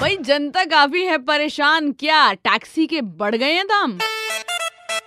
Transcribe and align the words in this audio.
भाई 0.00 0.16
जनता 0.16 0.64
काफ़ी 0.64 1.04
है 1.04 1.18
परेशान। 1.18 1.92
क्या 1.92 2.32
टैक्सी 2.32 2.86
के 2.86 3.00
बढ़ 3.00 3.34
गए 3.36 3.52
हैं 3.52 3.64
दाम? 3.66 3.98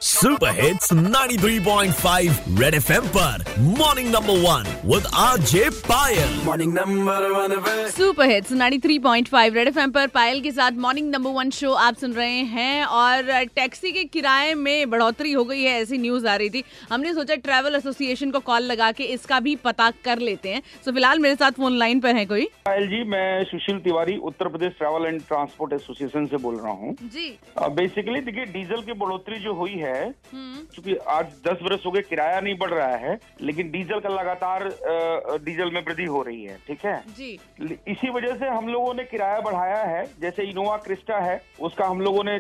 सुपर 0.02 0.50
हिट्स 0.56 0.92
93.5 0.94 2.60
रेड 2.60 2.76
एफएम 2.76 3.08
पर 3.16 3.44
morning 3.60 4.08
number 4.08 4.38
one 4.42 4.68
with 4.86 5.08
RJ 5.14 5.70
Payal 5.88 6.30
morning 6.46 6.74
number 6.74 7.26
one 7.32 7.88
super 7.90 8.30
hits 8.30 8.54
93.5 8.54 9.56
red 9.56 9.68
FM 9.68 9.92
पर 9.92 10.08
पायल 10.14 10.40
के 10.42 10.52
साथ 10.52 10.78
मॉर्निंग 10.86 11.10
नंबर 11.12 11.32
वन 11.32 11.50
शो 11.50 11.72
आप 11.86 11.96
सुन 11.96 12.14
रहे 12.14 12.38
हैं 12.54 12.86
और 12.86 13.32
टैक्सी 13.56 13.92
के 13.92 14.04
किराए 14.06 14.54
में 14.54 14.90
बढ़ोतरी 14.90 15.32
हो 15.32 15.44
गई 15.44 15.64
है 15.64 15.82
ऐसी 15.82 15.98
न्यूज़ 15.98 16.28
आ 16.28 16.36
रही 16.36 16.50
थी। 16.50 16.64
हमने 16.92 17.14
सोचा 17.14 17.36
ट्रैवल 17.44 17.76
एसोसिएशन 17.76 18.32
को 18.32 18.40
कॉल 18.42 18.64
लगा 18.72 18.92
के 18.92 19.04
इसका 19.18 19.40
भी 19.40 19.56
पता 19.66 19.90
कर 20.06 20.20
लेते 20.20 20.50
हैं। 20.50 20.62
सो 20.86 20.92
फ़िलहाल 20.92 21.20
मेरे 21.20 21.36
साथ 21.36 21.60
फ़ोन 21.60 21.78
लाइन 21.78 22.00
पर 22.00 22.16
है 22.16 22.26
कोई। 22.26 22.46
पायल 22.66 22.88
जी 22.88 23.04
मैं 23.10 23.44
Sushil 23.52 23.80
Tiwari 23.82 24.18
Uttar 24.32 24.48
Pradesh 24.48 24.74
travel 24.78 25.08
and 25.08 25.22
transport 25.28 25.74
association 25.74 26.26
से 26.26 26.38
बोल 26.40 26.56
रहा 26.56 26.74
हूँ। 26.74 26.96
जी। 27.04 27.30
बेसिकली 27.60 28.20
देखिए 28.22 28.46
डीजल 28.58 28.82
की 28.82 29.00
बढ़ोतरी 29.00 29.40
जो 29.40 29.54
हुई 29.54 29.76
है 29.76 29.88
हम्म। 29.92 30.66
क्योंकि 30.74 30.96
आज 31.10 31.32
10 31.48 31.62
बरस 31.64 31.84
हो 31.86 31.92
गए 31.92 32.02
किराया 32.02 32.40
नहीं 32.40 32.58
बढ़ 32.58 32.70
रहा 32.70 32.96
है 32.98 33.18
लेकिन 33.42 33.72
डीजल 33.72 34.00
का 34.00 34.10
लगातार 34.10 34.68
डीजल 35.44 35.72
में 35.72 35.82
वृद्धि 35.82 36.06
हो 36.06 36.22
रही 36.24 36.44
है 36.44 36.58
ठीक 36.68 36.86
है? 36.86 36.98
जी। 37.10 37.32
इसी 37.88 38.10
वजह 38.10 38.36
से 38.36 38.48
हम 38.48 38.68
लोगों 38.68 38.94
ने 38.94 39.04
किराया 39.06 39.40
बढ़ाया 39.42 39.82
है 39.86 40.06
जैसे 40.22 40.44
इनोवा 40.44 40.78
क्रिस्टा 40.80 41.20
है 41.20 41.42
उसका 41.62 41.86
हम 41.86 42.02
लोगों 42.02 42.24
ने 42.24 42.40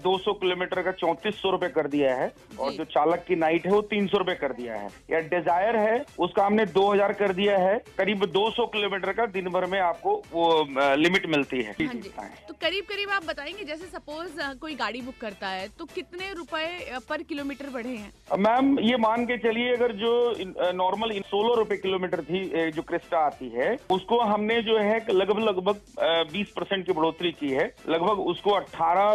दो 0.00 0.16
सौ 0.18 0.32
किलोमीटर 0.34 0.82
का 0.82 0.92
चौंतीस 0.94 1.34
सौ 1.36 1.56
कर 1.60 1.86
दिया 1.88 2.14
है 2.16 2.32
और 2.58 2.72
जो 2.72 2.84
चालक 2.86 3.24
की 3.28 3.36
नाइट 3.36 3.66
है 3.66 3.72
वो 3.72 3.80
तीन 3.90 4.06
सौ 4.06 4.24
कर 4.30 4.52
दिया 4.52 4.74
है। 4.74 4.88
या 5.10 5.20
डिज़ायर 5.28 5.76
है 5.76 6.04
उसका 6.18 6.44
हमने 6.46 6.64
दो 6.68 6.86
हज़ार 6.92 7.12
कर 7.12 7.32
दिया 7.32 7.58
है 7.58 7.76
करीब 7.98 8.24
दो 8.32 8.50
सौ 8.50 8.66
किलोमीटर 8.66 9.12
का 9.12 9.26
दिन 9.28 9.48
भर 9.48 9.66
में 9.66 9.78
आपको 9.80 10.14
वो 10.32 10.46
लिमिट 10.96 11.26
मिलती 11.26 11.62
है। 11.62 11.74
हाँ 11.80 12.28
तो 12.48 12.54
करीब 12.54 12.84
करीब 12.84 13.10
आप 13.10 13.24
बताएँगे 13.24 13.64
जैसे 13.64 13.86
सपोज़ 13.88 14.40
कोई 14.60 14.74
गाड़ी 14.74 15.00
बुक 15.00 15.18
करता 15.20 15.48
है 15.48 15.68
तो 15.78 15.84
कितने 15.84 16.32
रुपए 16.34 16.89
पर 16.98 17.22
किलोमीटर 17.22 17.68
बढ़े 17.70 17.88
हैं। 17.90 18.38
मैम 18.38 18.78
ये 18.80 18.96
मान 18.96 19.24
के 19.26 19.36
चलिए 19.38 19.74
अगर 19.76 19.92
जो 19.96 20.12
नॉर्मल 20.74 21.12
सोलह 21.26 21.54
रुपए 21.54 21.76
किलोमीटर 21.76 22.22
थी 22.22 22.70
जो 22.70 22.82
क्रिस्टा 22.82 23.18
आती 23.18 23.48
है 23.48 23.76
उसको 23.90 24.20
हमने 24.22 24.60
जो 24.62 24.78
है 24.78 24.98
लगभग 25.10 25.42
लगभग 25.42 25.80
बीस 26.32 26.52
परसेंट 26.56 26.86
की 26.86 26.92
बढ़ोतरी 26.92 27.32
की 27.32 27.50
है। 27.50 27.66
लगभग 27.88 28.20
उसको 28.26 28.50
अठारह 28.52 29.10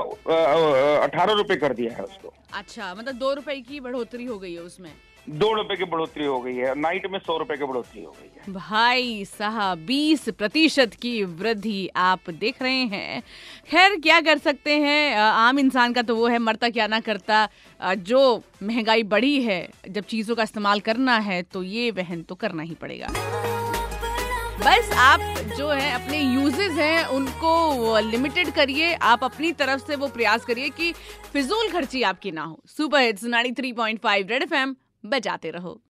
अठारह 1.03 1.33
रुपए 1.33 1.55
कर 1.55 1.73
दिया 1.73 1.95
है 1.95 2.03
उसको। 2.03 2.33
अच्छा 2.53 2.93
मतलब 2.93 3.15
दो 3.15 3.33
रुपए 3.33 3.59
की 3.61 3.79
बढ़ोतरी 3.79 4.25
हो 4.25 4.39
गई 4.39 4.53
है 4.53 4.61
उसमें। 4.61 4.91
दो 5.27 5.51
रुपए 5.53 5.75
की 5.75 5.85
बढ़ोतरी 5.85 6.25
हो 6.25 6.39
गई 6.39 6.55
है, 6.55 6.73
नाइट 6.75 7.05
में 7.11 7.17
सौ 7.19 7.37
रुपए 7.37 7.55
की 7.57 7.65
बढ़ोतरी 7.65 8.03
हो 8.03 8.11
गई 8.11 8.29
है। 8.37 8.53
भाई 8.53 9.25
साहब, 9.27 9.77
बीस 9.77 10.27
प्रतिशत 10.29 10.93
की 11.01 11.23
वृद्धि 11.23 11.87
आप 11.95 12.29
देख 12.31 12.61
रहे 12.61 12.83
हैं। 12.85 13.21
खैर, 13.69 13.95
क्या 13.99 14.19
कर 14.21 14.37
सकते 14.37 14.77
हैं? 14.79 15.15
आम 15.15 15.59
इंसान 15.59 15.93
का 15.93 16.01
तो 16.01 16.15
वो 16.15 16.27
है, 16.27 16.39
मरता 16.39 16.69
क्या 16.69 16.87
ना 16.87 16.99
करता। 16.99 17.47
जो 17.79 18.43
महँगाई 18.63 19.03
बढ़ी 19.05 19.41
है, 19.43 19.67
जब 19.89 20.03
चीज़ों 20.05 20.35
का 20.35 20.43
इस्तेमाल 20.43 20.79
करना 20.79 21.17
है 21.19 21.41
तो 21.43 21.63
ये 21.63 21.89
वहन 21.91 22.21
तो 22.21 22.35
करना 22.35 22.63
ही 22.63 22.75
पड़ेगा। 22.75 23.07
बस 24.57 24.89
आप 24.99 25.19
जो 25.57 25.69
है, 25.69 25.91
अपने 25.93 26.19
यूजेस 26.19 26.71
हैं, 26.71 27.05
उनको 27.07 27.99
लिमिटेड 28.01 28.51
करिए। 28.51 28.93
आप 28.93 29.23
अपनी 29.23 29.51
तरफ़ 29.53 29.85
से 29.87 29.95
वो 29.95 30.07
प्रयास 30.07 30.45
करिए 30.45 30.69
कि 30.69 30.91
फिजूल 31.33 31.69
खर्ची 31.71 32.01
आपकी 32.03 32.31
ना 32.31 32.43
हो। 32.43 32.59
सुपर 32.67 33.01
हिट्स 33.01 33.23
93.5 33.25 34.29
रेड 34.29 34.43
एफएम 34.43 34.75
बजाते 35.05 35.51
रहो। 35.51 35.81